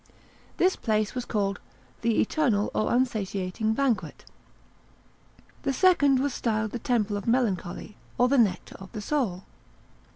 This 0.57 0.75
palace 0.75 1.13
was 1.13 1.25
called 1.25 1.59
"The 2.01 2.19
Eternal 2.21 2.71
or 2.73 2.91
Unsatiating 2.91 3.75
Banquet." 3.75 4.25
The 5.61 5.73
second 5.73 6.17
was 6.17 6.33
styled 6.33 6.71
"The 6.71 6.79
Temple 6.79 7.17
of 7.17 7.27
Melody, 7.27 7.97
or 8.17 8.27
the 8.27 8.39
Nectar 8.39 8.77
of 8.79 8.91
the 8.93 9.01
Soul." 9.01 9.43